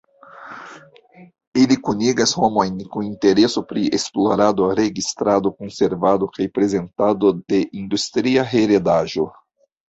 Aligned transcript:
Ili 1.63 1.75
kunigas 1.89 2.31
homojn 2.43 2.79
kun 2.95 3.05
intereso 3.07 3.63
pri 3.73 3.83
esplorado, 3.97 4.71
registrado, 4.79 5.53
konservado 5.61 6.31
kaj 6.39 6.49
prezentado 6.57 7.33
de 7.45 7.61
industria 7.83 8.49
heredaĵo. 8.57 9.29